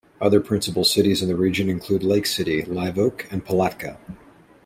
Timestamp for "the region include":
1.27-2.01